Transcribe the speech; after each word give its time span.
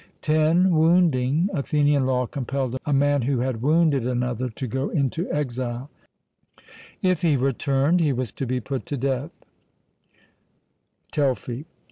(10) 0.21 0.71
Wounding. 0.71 1.47
Athenian 1.53 2.07
law 2.07 2.25
compelled 2.25 2.75
a 2.87 2.91
man 2.91 3.21
who 3.21 3.37
had 3.41 3.61
wounded 3.61 4.03
another 4.03 4.49
to 4.49 4.65
go 4.65 4.89
into 4.89 5.29
exile; 5.31 5.91
if 7.03 7.21
he 7.21 7.37
returned, 7.37 7.99
he 7.99 8.11
was 8.11 8.31
to 8.31 8.47
be 8.47 8.59
put 8.59 8.87
to 8.87 8.97
death 8.97 9.29
(Telfy). 11.11 11.65